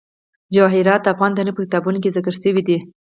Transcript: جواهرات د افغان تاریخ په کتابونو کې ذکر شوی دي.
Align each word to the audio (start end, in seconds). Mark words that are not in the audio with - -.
جواهرات 0.53 1.01
د 1.03 1.07
افغان 1.13 1.31
تاریخ 1.37 1.53
په 1.55 1.61
کتابونو 1.65 2.01
کې 2.03 2.13
ذکر 2.17 2.33
شوی 2.41 2.61
دي. 2.67 2.77